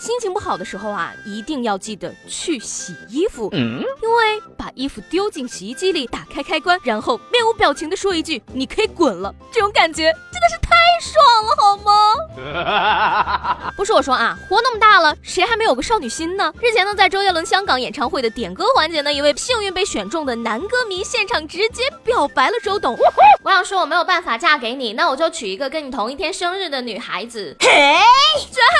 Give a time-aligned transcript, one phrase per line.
[0.00, 10.70] 心情不好的时候啊，一定要记得去洗衣服，因为把衣服丢进洗衣机里，打开开关，然后面无表情的说一句“你可以滚了”，这种感觉真的是太
[11.02, 13.70] 爽了，好吗？
[13.76, 16.50] 不是我说啊，活那么大了，谁还没有个少女心呢？
[16.62, 22.96] 日前呢，在周杰伦香港演唱会的点歌环节呢，一位幸运被选中的男歌迷现场直接表白了周董。
[23.44, 27.54] 我想说我没有办法嫁给你，那我就娶一个跟你同一天生日的女孩子。
[27.60, 27.68] 嘿，
[28.50, 28.79] 这种操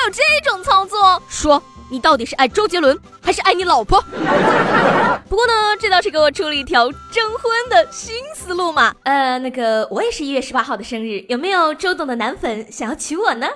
[1.41, 3.99] 说你到底是爱周杰伦还是爱你老婆？
[5.27, 8.93] 不过呢，这倒是给我出了一条征婚的新思路嘛。
[9.03, 13.47] 呃，那个我也是一月十八号的生日，有没有周董的男粉想要娶我呢？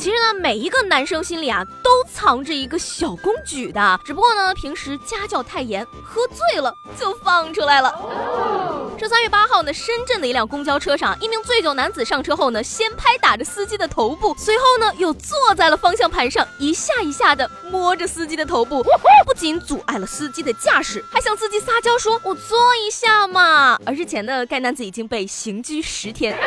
[0.00, 8.81] 其实呢，每一个男生心里啊，都藏着一个小公举的，只不过呢，平时家教太严，喝醉了就放出来了。
[9.02, 18.80] 这三月八号呢，深圳的一辆公交车上，一名醉酒男子上车后呢，先拍打着司机的头部，随后呢，又坐在了方向盘上，一下一下的摸着司机的头部，
[19.26, 26.38] 不仅阻碍了司机的驾驶，还向司机撒娇说：“我坐一下嘛。”而日前呢，该男子已经被刑拘十天。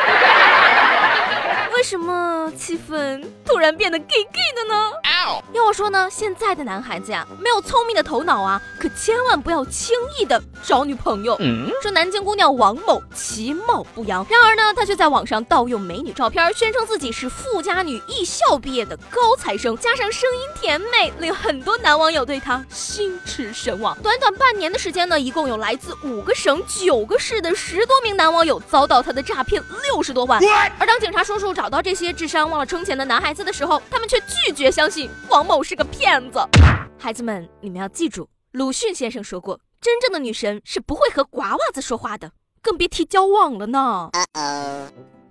[1.76, 4.92] 为什么气氛突然变得 gay gay 的呢？
[5.54, 11.36] 要我说呢，现在的男孩子呀，没有聪明的头脑啊，可千万不要轻易的找女朋友。
[11.82, 23.98] 说南京姑娘王某其貌不扬，然而呢，她却在网上盗用美女照片，宣称自己是富家女艺校毕业的高材生，加上声音甜美，令很多男网友对她心驰神往。
[24.04, 30.40] 短短半年的时间呢，一共有来自五个省、九个市的十多名男网友遭到她的诈骗六十多万。
[30.78, 35.08] 而当警察叔叔找到这些智商忘了充钱的男孩子的时候，他们却拒绝相信。
[35.30, 36.40] 王某是个骗子，
[36.98, 44.10] 孩子们，你们要记住，鲁迅先生说过，真正的女神是不会和瓜娃子说话的，更别提交往了呢。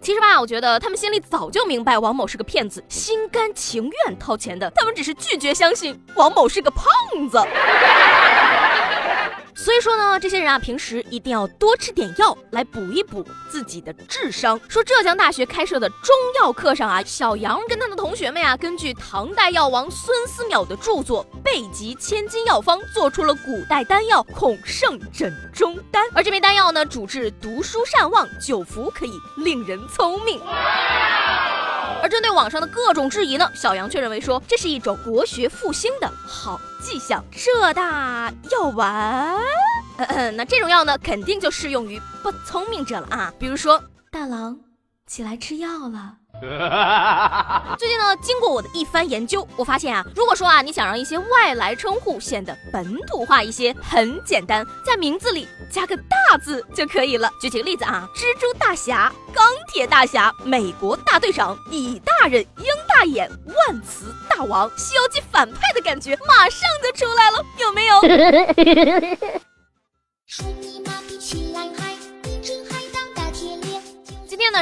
[0.01, 6.87] 其实吧，我觉得他们心里早就明白王某是个骗子，心甘情愿掏钱的，他们只是拒绝相信王某是个胖
[7.29, 7.37] 子。
[9.65, 14.61] 所以说呢，这些人啊，平时一定要多吃点药来补一补自己的智商。
[14.69, 26.05] 说浙江大学开设的中药课上啊，小杨跟他的同学们呀，根据唐代药王孙思邈的著作《备急千金药方》，做出了古代丹药孔圣枕中丹。
[26.13, 30.43] 而这枚丹药呢，主治读书善忘，久服可以令人聪明。
[32.05, 37.25] 而针对网上的各种质疑呢，小杨却认为说这是一种国学复兴的好迹象。
[37.33, 39.41] 浙大药丸，
[40.37, 43.33] 那这种药呢，肯定就适用于不聪明者了啊。
[43.39, 44.61] 比如说，大郎
[45.07, 46.19] 起来吃药了。
[47.79, 57.31] 最近呢，经过我的一番研究，我发现啊，如果说啊，你想让一些外来称呼显得本土化一些，很简单，在名字里加个大字就可以了。
[57.41, 68.01] 举几个例子啊，蜘蛛大侠、钢铁大侠、美国大队长、李大人、鹰大眼、万磁大王，西游记反派的感觉马上就出来了，有没有？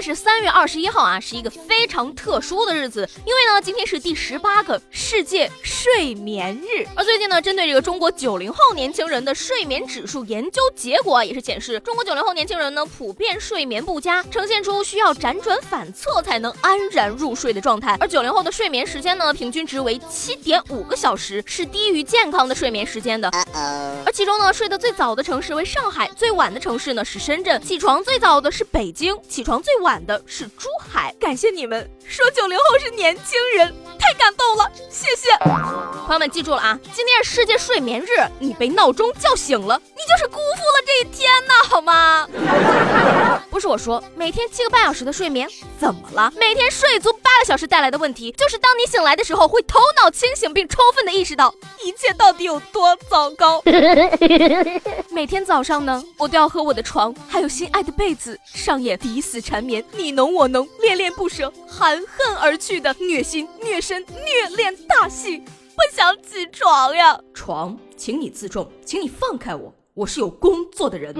[0.02, 6.86] 是三月二十一号啊，是一个非常特殊的日子，因为呢今天是第十八个世界睡眠日。
[6.94, 17.96] 而最近呢，针对这个中国九零后年轻人的睡眠指数研究结果也是显示，中国九零后年轻人呢普遍睡眠不佳，呈现出需要辗转反侧才能安然入睡的状态。
[18.00, 23.30] 而九零后的睡眠时间呢，平均值为七点五个小时，是低于健康的睡眠时间的。
[24.04, 29.72] 而其中呢，睡得最早的城市为上海，最晚的城市呢是深圳，起床最早的是北京，起床最。
[29.72, 35.28] 最晚的是珠海，感谢你们说九零后是年轻人，太感动了，谢谢
[36.06, 38.06] 朋友们，记住了啊，今天是世界睡眠日，
[38.38, 42.26] 你被闹钟叫醒了，你就是辜负了这一天呐，好吗？
[43.52, 45.46] 不是我说，每天七个半小时的睡眠
[45.78, 46.32] 怎么了？
[46.36, 47.12] 每天睡足
[47.44, 51.54] 小时带来的问题，就是当你醒来的时候，会头脑清醒，并充分的意识到
[51.84, 53.62] 一切到底有多糟糕。
[55.10, 59.62] 每天早上呢，我都要和我的床还有心爱的被子上演抵死缠。
[59.62, 67.18] 绵你侬我侬，恋恋不舍，含恨而去的虐心、虐身、虐恋大戏，不想起床呀！
[67.34, 71.14] 床，请你自重，请你放开我，我是有工作的人。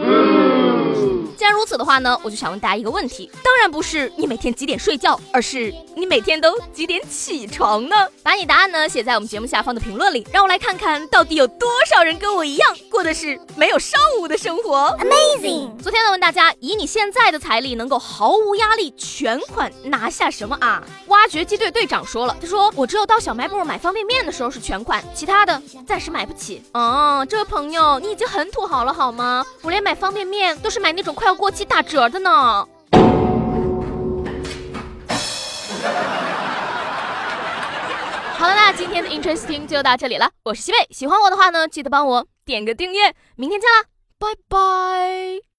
[1.37, 7.97] 既然如此的话呢，我就想问大家一个问题，当然不是你每天几点睡觉，而是你每天都几点起床呢？
[8.23, 14.97] 把你答案呢写在我们节目下方的评论里，让我来看看到底有多少人跟我一样过的是没有上午的生活。
[15.01, 15.77] Amazing！
[15.83, 20.83] 昨天呢问大家，以你现在的财力能够毫无压力全款拿下什么啊？
[21.09, 26.63] 挖掘机队队长说了，他说我只有到小卖部买方便面的时候是全款，其他的暂时买不起。
[26.73, 29.45] 哦，这位朋友，你已经很土好了好吗？
[29.63, 32.31] 我连买方便面都是买那种快要过期打折的呢。
[38.39, 40.31] 好了，那今天的 Interesting 就到这里了。
[40.45, 43.15] 我是西贝，喜欢我的话呢，记得帮我点个订阅。
[43.37, 43.85] 明天见啦，
[44.19, 45.43] 拜拜。